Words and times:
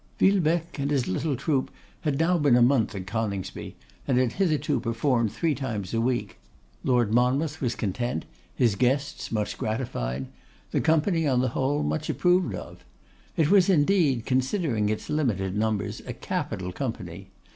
Villebecque 0.17 0.79
and 0.79 0.89
his 0.89 1.07
little 1.07 1.35
troop 1.35 1.69
had 1.99 2.17
now 2.17 2.35
been 2.35 2.55
a 2.55 2.61
month 2.63 2.95
at 2.95 3.05
Coningsby, 3.05 3.75
and 4.07 4.17
had 4.17 4.31
hitherto 4.31 4.79
performed 4.79 5.31
three 5.31 5.53
times 5.53 5.93
a 5.93 6.01
week. 6.01 6.39
Lord 6.83 7.13
Monmouth 7.13 7.61
was 7.61 7.75
content; 7.75 8.25
his 8.55 8.73
guests 8.73 9.31
much 9.31 9.59
gratified; 9.59 10.25
the 10.71 10.81
company, 10.81 11.27
on 11.27 11.39
the 11.41 11.49
whole, 11.49 11.83
much 11.83 12.09
approved 12.09 12.55
of. 12.55 12.83
It 13.37 13.51
was, 13.51 13.69
indeed, 13.69 14.25
considering 14.25 14.89
its 14.89 15.07
limited 15.07 15.55
numbers, 15.55 16.01
a 16.07 16.13
capital 16.13 16.71
company. 16.71 17.29